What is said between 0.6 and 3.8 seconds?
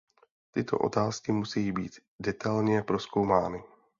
otázky musejí být detailně prozkoumány.